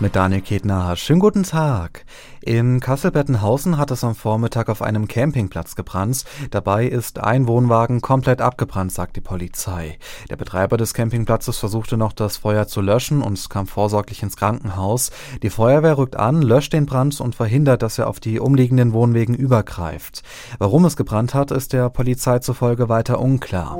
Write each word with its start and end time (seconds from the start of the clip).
Mit 0.00 0.14
Daniel 0.14 0.42
Ketner. 0.42 0.94
Schönen 0.94 1.18
guten 1.18 1.42
Tag. 1.42 2.04
In 2.40 2.78
Kassel-Bettenhausen 2.78 3.78
hat 3.78 3.90
es 3.90 4.04
am 4.04 4.14
Vormittag 4.14 4.68
auf 4.68 4.80
einem 4.80 5.08
Campingplatz 5.08 5.74
gebrannt. 5.74 6.24
Dabei 6.52 6.86
ist 6.86 7.18
ein 7.18 7.48
Wohnwagen 7.48 8.00
komplett 8.00 8.40
abgebrannt, 8.40 8.92
sagt 8.92 9.16
die 9.16 9.20
Polizei. 9.20 9.98
Der 10.30 10.36
Betreiber 10.36 10.76
des 10.76 10.94
Campingplatzes 10.94 11.58
versuchte 11.58 11.96
noch 11.96 12.12
das 12.12 12.36
Feuer 12.36 12.68
zu 12.68 12.80
löschen 12.80 13.22
und 13.22 13.50
kam 13.50 13.66
vorsorglich 13.66 14.22
ins 14.22 14.36
Krankenhaus. 14.36 15.10
Die 15.42 15.50
Feuerwehr 15.50 15.98
rückt 15.98 16.14
an, 16.14 16.42
löscht 16.42 16.74
den 16.74 16.86
Brand 16.86 17.20
und 17.20 17.34
verhindert, 17.34 17.82
dass 17.82 17.98
er 17.98 18.06
auf 18.06 18.20
die 18.20 18.38
umliegenden 18.38 18.92
Wohnwegen 18.92 19.34
übergreift. 19.34 20.22
Warum 20.60 20.84
es 20.84 20.96
gebrannt 20.96 21.34
hat, 21.34 21.50
ist 21.50 21.72
der 21.72 21.90
Polizei 21.90 22.38
zufolge 22.38 22.88
weiter 22.88 23.18
unklar. 23.18 23.76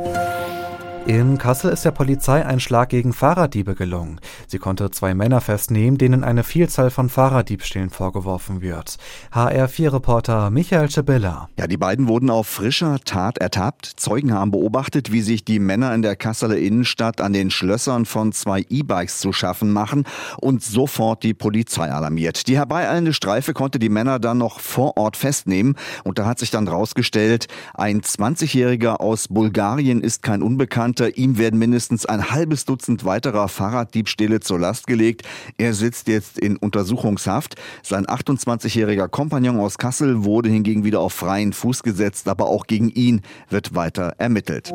In 1.09 1.39
Kassel 1.39 1.71
ist 1.71 1.87
der 1.87 1.91
Polizei 1.91 2.45
ein 2.45 2.61
Schlag 2.61 2.91
gegen 2.91 3.15
Fahrraddiebe 3.15 3.75
gelungen. 3.75 4.21
Sie 4.47 4.59
konnte 4.59 4.91
zwei 4.91 5.15
Männer 5.15 5.41
festnehmen, 5.41 5.97
denen 5.97 6.23
eine 6.23 6.45
Vielzahl 6.45 6.91
von 6.91 7.09
Fahrraddiebstählen 7.09 7.89
vorgeworfen 7.89 8.61
wird. 8.61 8.99
HR4-Reporter 9.33 10.51
Michael 10.51 10.91
Schibilla. 10.91 11.49
Ja, 11.59 11.67
die 11.67 11.79
beiden 11.79 12.09
wurden 12.09 12.29
auf 12.29 12.47
frischer 12.47 12.99
Tat 13.03 13.39
ertappt. 13.39 13.87
Zeugen 13.97 14.35
haben 14.35 14.51
beobachtet, 14.51 15.11
wie 15.11 15.23
sich 15.23 15.47
die 15.47 15.61
Männer 15.61 15.95
in 15.95 16.03
der 16.03 16.15
Kasseler 16.15 16.59
Innenstadt 16.59 17.23
an 17.23 17.33
den 17.33 17.51
Schlössern 17.51 18.05
von 18.05 18.33
zwei 18.33 18.67
E-Bikes 18.69 19.19
zu 19.19 19.33
schaffen 19.33 19.73
machen 19.73 20.05
und 20.37 20.63
sofort 20.63 21.23
die 21.23 21.33
Polizei 21.33 21.91
alarmiert. 21.91 22.49
Die 22.49 22.59
herbeieilende 22.59 23.15
Streife 23.15 23.55
konnte 23.55 23.79
die 23.79 23.89
Männer 23.89 24.19
dann 24.19 24.37
noch 24.37 24.61
vor 24.61 24.99
Ort 24.99 25.17
festnehmen 25.17 25.77
und 26.05 26.19
da 26.19 26.27
hat 26.27 26.39
sich 26.39 26.51
dann 26.51 26.69
rausgestellt, 26.69 27.47
ein 27.73 28.03
20-Jähriger 28.03 29.01
aus 29.01 29.29
Bulgarien 29.29 30.03
ist 30.03 30.23
kein 30.23 30.43
Unbekannter 30.43 30.98
Unter 30.99 31.17
ihm 31.17 31.39
werden 31.39 31.61
mindestens 31.61 32.07
ein 32.07 32.33
halbes 32.33 32.65
Dutzend 32.65 33.05
weiterer 33.05 33.47
Fahrraddiebstähle 33.47 34.41
zur 34.41 34.59
Last 34.59 34.89
gelegt. 34.89 35.23
Er 35.57 35.73
sitzt 35.73 36.09
jetzt 36.09 36.41
in 36.41 36.57
Untersuchungshaft. 36.57 37.55
Sein 37.85 38.05
28-jähriger 38.05 39.07
Kompagnon 39.07 39.61
aus 39.61 39.79
Kassel 39.79 40.25
wurde 40.25 40.49
hingegen 40.49 40.83
wieder 40.83 40.99
auf 40.99 41.13
freien 41.13 41.53
Fuß 41.53 41.85
gesetzt, 41.85 42.27
aber 42.27 42.47
auch 42.47 42.67
gegen 42.67 42.89
ihn 42.89 43.21
wird 43.49 43.77
weiter 43.77 44.15
ermittelt. 44.19 44.73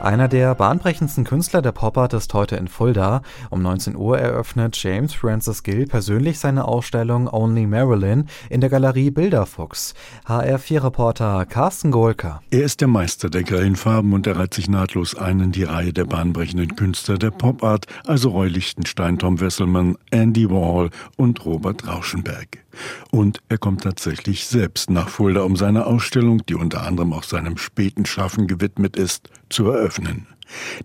Einer 0.00 0.28
der 0.28 0.54
bahnbrechendsten 0.54 1.24
Künstler 1.24 1.60
der 1.60 1.72
Pop-Art 1.72 2.14
ist 2.14 2.32
heute 2.32 2.56
in 2.56 2.68
Fulda. 2.68 3.20
Um 3.50 3.60
19 3.60 3.96
Uhr 3.96 4.18
eröffnet 4.18 4.82
James 4.82 5.12
Francis 5.12 5.62
Gill 5.62 5.86
persönlich 5.86 6.38
seine 6.38 6.64
Ausstellung 6.66 7.28
Only 7.28 7.66
Marilyn 7.66 8.26
in 8.48 8.62
der 8.62 8.70
Galerie 8.70 9.10
Bilderfuchs. 9.10 9.92
HR4-Reporter 10.26 11.44
Carsten 11.44 11.90
Gohlker. 11.90 12.40
Er 12.50 12.62
ist 12.62 12.80
der 12.80 12.88
Meister 12.88 13.28
der 13.28 13.42
grellen 13.42 13.76
Farben 13.76 14.14
und 14.14 14.26
er 14.26 14.38
reiht 14.38 14.54
sich 14.54 14.70
nahtlos 14.70 15.14
ein 15.14 15.38
in 15.40 15.52
die 15.52 15.64
Reihe 15.64 15.92
der 15.92 16.06
bahnbrechenden 16.06 16.76
Künstler 16.76 17.18
der 17.18 17.30
Pop-Art, 17.30 17.84
also 18.06 18.30
Roy 18.30 18.48
Lichtenstein, 18.48 19.18
Tom 19.18 19.38
Wesselmann, 19.38 19.98
Andy 20.10 20.48
Warhol 20.48 20.88
und 21.18 21.44
Robert 21.44 21.86
Rauschenberg. 21.86 22.64
Und 23.10 23.40
er 23.48 23.58
kommt 23.58 23.82
tatsächlich 23.82 24.46
selbst 24.46 24.90
nach 24.90 25.08
Fulda, 25.08 25.42
um 25.42 25.56
seine 25.56 25.86
Ausstellung, 25.86 26.44
die 26.46 26.54
unter 26.54 26.86
anderem 26.86 27.12
auch 27.12 27.24
seinem 27.24 27.56
späten 27.56 28.06
Schaffen 28.06 28.46
gewidmet 28.46 28.96
ist, 28.96 29.30
zu 29.48 29.70
eröffnen. 29.70 30.26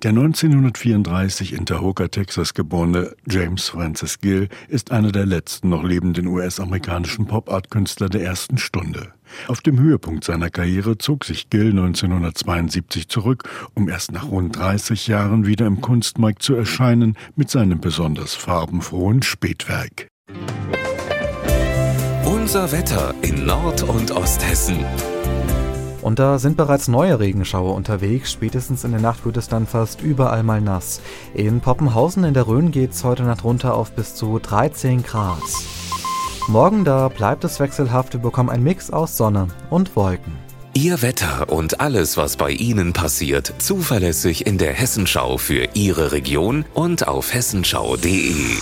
Der 0.03 0.11
1934 0.11 1.53
in 1.53 1.65
Tahoka, 1.65 2.07
Texas 2.07 2.53
geborene 2.53 3.15
James 3.27 3.69
Francis 3.69 4.19
Gill 4.19 4.49
ist 4.67 4.91
einer 4.91 5.11
der 5.11 5.25
letzten 5.25 5.69
noch 5.69 5.83
lebenden 5.83 6.27
US-amerikanischen 6.27 7.25
Pop-Art-Künstler 7.25 8.09
der 8.09 8.21
ersten 8.21 8.57
Stunde. 8.57 9.13
Auf 9.47 9.61
dem 9.61 9.79
Höhepunkt 9.79 10.23
seiner 10.23 10.49
Karriere 10.49 10.97
zog 10.97 11.25
sich 11.25 11.49
Gill 11.49 11.71
1972 11.71 13.07
zurück, 13.07 13.49
um 13.73 13.89
erst 13.89 14.11
nach 14.11 14.29
rund 14.29 14.55
30 14.55 15.07
Jahren 15.07 15.47
wieder 15.47 15.65
im 15.65 15.81
Kunstmarkt 15.81 16.43
zu 16.43 16.53
erscheinen 16.53 17.17
mit 17.35 17.49
seinem 17.49 17.81
besonders 17.81 18.35
farbenfrohen 18.35 19.23
Spätwerk. 19.23 20.07
Unser 22.45 22.71
Wetter 22.71 23.15
in 23.23 23.47
Nord- 23.47 23.81
und 23.81 24.11
Osthessen. 24.11 24.85
Und 26.03 26.19
da 26.19 26.37
sind 26.37 26.57
bereits 26.57 26.87
neue 26.87 27.19
Regenschauer 27.19 27.73
unterwegs. 27.73 28.31
Spätestens 28.31 28.83
in 28.83 28.91
der 28.91 29.01
Nacht 29.01 29.25
wird 29.25 29.37
es 29.37 29.47
dann 29.47 29.65
fast 29.65 30.03
überall 30.03 30.43
mal 30.43 30.61
nass. 30.61 31.01
In 31.33 31.59
Poppenhausen 31.59 32.23
in 32.23 32.35
der 32.35 32.45
Rhön 32.45 32.69
geht 32.69 32.91
es 32.91 33.03
heute 33.03 33.23
Nacht 33.23 33.43
runter 33.43 33.73
auf 33.73 33.93
bis 33.93 34.13
zu 34.13 34.37
13 34.37 35.01
Grad. 35.01 35.41
Morgen 36.47 36.85
da 36.85 37.07
bleibt 37.07 37.43
es 37.45 37.59
wechselhaft. 37.59 38.13
Wir 38.13 38.19
bekommen 38.19 38.51
einen 38.51 38.63
Mix 38.63 38.91
aus 38.91 39.17
Sonne 39.17 39.47
und 39.71 39.95
Wolken. 39.95 40.33
Ihr 40.75 41.01
Wetter 41.01 41.51
und 41.51 41.81
alles, 41.81 42.15
was 42.15 42.37
bei 42.37 42.51
Ihnen 42.51 42.93
passiert, 42.93 43.55
zuverlässig 43.57 44.45
in 44.45 44.59
der 44.59 44.73
Hessenschau 44.73 45.39
für 45.39 45.69
Ihre 45.73 46.11
Region 46.11 46.63
und 46.75 47.07
auf 47.07 47.33
hessenschau.de. 47.33 48.59